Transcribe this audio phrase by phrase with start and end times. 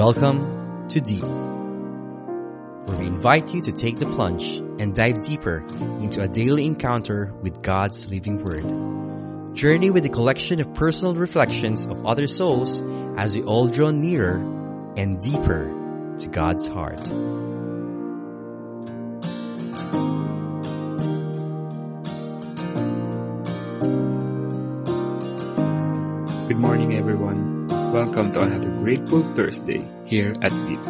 [0.00, 5.58] Welcome to Deep, where we invite you to take the plunge and dive deeper
[6.00, 9.54] into a daily encounter with God's living Word.
[9.54, 12.80] Journey with a collection of personal reflections of other souls
[13.18, 14.38] as we all draw nearer
[14.96, 17.06] and deeper to God's heart.
[27.90, 30.80] Welcome to another Grateful Thursday here at Deep.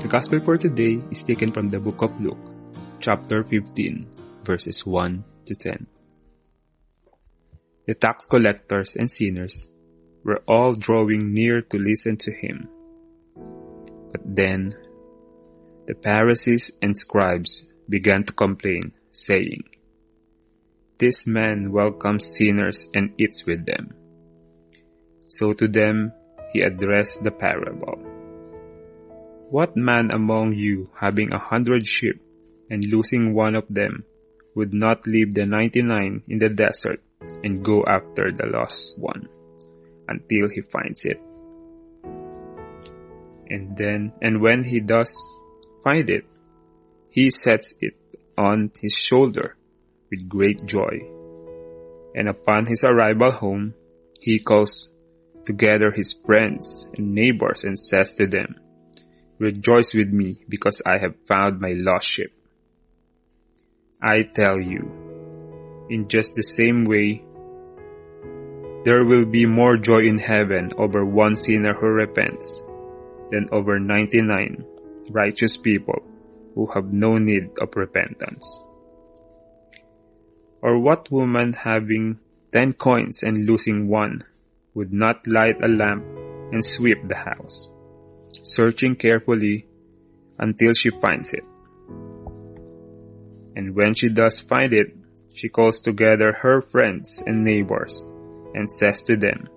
[0.00, 2.40] The Gospel for today is taken from the book of Luke,
[2.98, 4.06] chapter 15,
[4.42, 5.86] verses 1 to 10.
[7.86, 9.68] The tax collectors and sinners
[10.24, 12.70] were all drawing near to listen to him.
[14.12, 14.74] But then
[15.86, 19.64] the Pharisees and scribes began to complain, saying,
[20.96, 23.92] This man welcomes sinners and eats with them.
[25.32, 26.12] So to them
[26.52, 27.96] he addressed the parable.
[29.48, 32.20] What man among you having a hundred sheep
[32.68, 34.04] and losing one of them
[34.54, 37.00] would not leave the ninety-nine in the desert
[37.42, 39.28] and go after the lost one
[40.08, 41.20] until he finds it?
[43.48, 45.12] And then, and when he does
[45.82, 46.24] find it,
[47.08, 47.96] he sets it
[48.36, 49.56] on his shoulder
[50.10, 51.00] with great joy.
[52.14, 53.74] And upon his arrival home,
[54.20, 54.88] he calls
[55.44, 58.56] together his friends and neighbors and says to them,
[59.38, 62.32] Rejoice with me because I have found my lost sheep.
[64.00, 67.24] I tell you, in just the same way,
[68.84, 72.60] there will be more joy in heaven over one sinner who repents
[73.30, 74.64] than over 99
[75.10, 76.02] righteous people
[76.54, 78.60] who have no need of repentance.
[80.60, 82.18] Or what woman having
[82.52, 84.20] ten coins and losing one
[84.74, 86.04] would not light a lamp
[86.52, 87.68] and sweep the house,
[88.42, 89.66] searching carefully
[90.38, 91.44] until she finds it.
[93.54, 94.96] And when she does find it,
[95.34, 98.04] she calls together her friends and neighbors
[98.54, 99.48] and says to them,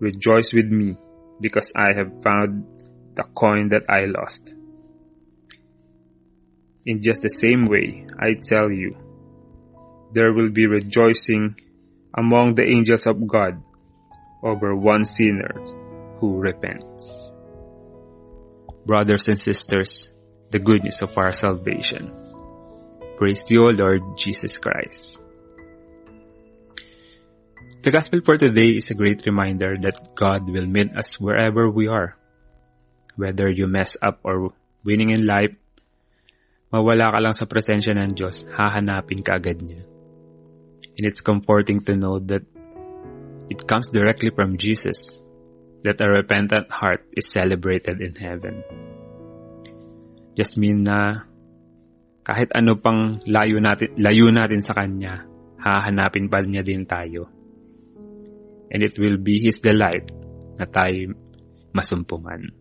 [0.00, 0.96] Rejoice with me
[1.40, 2.64] because I have found
[3.14, 4.54] the coin that I lost.
[6.86, 8.96] In just the same way, I tell you,
[10.12, 11.56] there will be rejoicing
[12.16, 13.62] among the angels of God
[14.42, 15.52] over one sinner
[16.20, 17.32] who repents.
[18.86, 20.10] Brothers and sisters,
[20.50, 22.12] the good news of our salvation.
[23.18, 25.18] Praise to you, Lord Jesus Christ.
[27.82, 31.86] The gospel for today is a great reminder that God will meet us wherever we
[31.86, 32.16] are.
[33.16, 34.50] Whether you mess up or
[34.84, 35.54] winning in life,
[36.74, 39.86] mawala ka lang sa presensya ng Diyos, hahanapin ka agad niya.
[40.98, 42.42] And it's comforting to know that
[43.48, 45.18] it comes directly from Jesus
[45.84, 48.62] that a repentant heart is celebrated in heaven.
[50.56, 51.26] Mean na
[52.22, 55.26] kahit ano pang layo natin, layo natin sa Kanya,
[55.58, 57.26] hahanapin pa niya din tayo.
[58.70, 60.06] And it will be His delight
[60.60, 61.16] na tayo
[61.74, 62.52] masumpungan.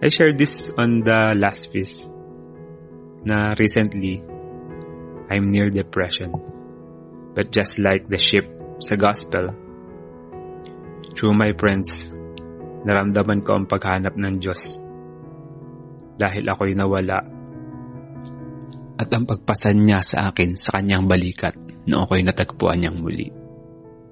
[0.00, 2.06] I shared this on the last feast
[3.26, 4.22] na recently,
[5.28, 6.55] I'm near depression.
[7.36, 8.48] But just like the ship
[8.80, 9.52] sa gospel,
[11.12, 12.08] through my friends,
[12.88, 14.80] naramdaman ko ang paghanap ng Diyos.
[16.16, 17.20] Dahil ako'y nawala.
[18.96, 21.52] At ang pagpasan niya sa akin sa kanyang balikat
[21.84, 23.28] noong ako'y natagpuan niyang muli.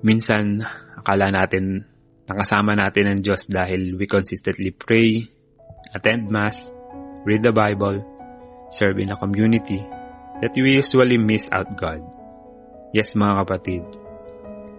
[0.04, 0.60] Minsan,
[1.00, 1.88] akala natin
[2.28, 5.28] nakasama natin ang Diyos dahil we consistently pray,
[5.92, 6.68] attend Mass,
[7.24, 8.04] read the Bible,
[8.68, 9.80] serve in a community,
[10.40, 12.00] that we usually miss out God.
[12.94, 13.82] Yes, mga kapatid,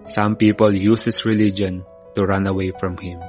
[0.08, 1.84] some people use this religion
[2.16, 3.20] to run away from Him.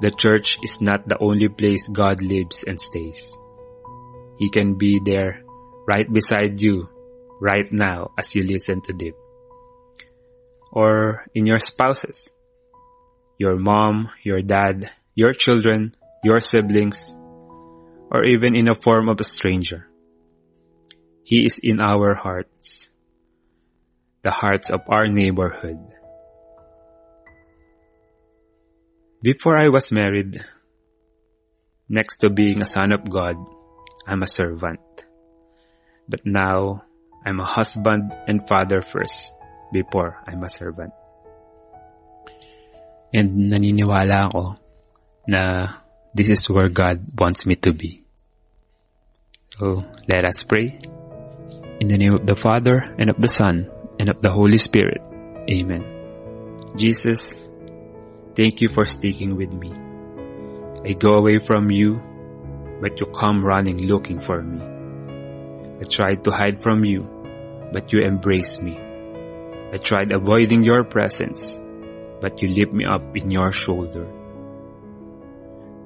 [0.00, 3.36] The church is not the only place God lives and stays.
[4.40, 5.44] He can be there
[5.84, 6.88] right beside you
[7.44, 9.12] right now as you listen to Deep.
[10.72, 12.32] Or in your spouses,
[13.36, 15.92] your mom, your dad, your children,
[16.24, 17.12] your siblings,
[18.10, 19.88] or even in a form of a stranger.
[21.24, 22.89] He is in our hearts,
[24.22, 25.80] the hearts of our neighborhood.
[29.22, 30.44] Before I was married,
[31.88, 33.36] next to being a son of God,
[34.06, 34.80] I'm a servant.
[36.08, 36.84] But now,
[37.24, 39.32] I'm a husband and father first
[39.72, 40.92] before I'm a servant.
[43.12, 44.56] And naniniwala ako
[45.28, 45.74] na
[46.14, 48.02] this is where God wants me to be.
[49.58, 50.78] So, let us pray.
[51.80, 53.68] In the name of the Father, and of the Son,
[54.00, 55.04] and of the Holy Spirit.
[55.50, 55.84] Amen.
[56.76, 57.36] Jesus,
[58.36, 59.72] Thank you for sticking with me.
[60.84, 62.00] I go away from you,
[62.80, 64.62] but you come running looking for me.
[65.76, 67.02] I tried to hide from you,
[67.72, 68.78] but you embrace me.
[69.72, 71.58] I tried avoiding your presence,
[72.20, 74.06] but you lift me up in your shoulder.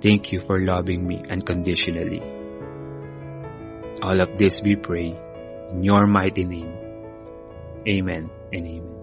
[0.01, 2.21] Thank you for loving me unconditionally.
[4.03, 5.17] All of this we pray
[5.73, 6.84] in your mighty name.
[7.87, 8.95] Amen and amen.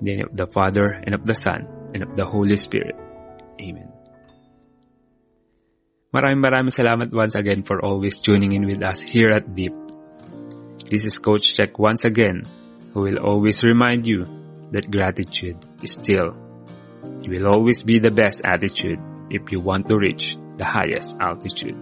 [0.00, 2.96] In the name of the Father and of the Son and of the Holy Spirit.
[3.60, 3.92] Amen.
[6.10, 9.76] Maraming maraming salamat once again for always tuning in with us here at Deep.
[10.90, 12.42] This is Coach Check once again,
[12.96, 14.26] who will always remind you
[14.72, 16.34] that gratitude is still.
[17.22, 18.98] It will always be the best attitude
[19.30, 21.78] if you want to reach the highest altitude.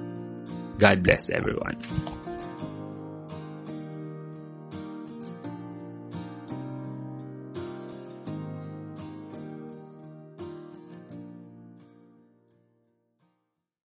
[0.76, 1.80] God bless everyone.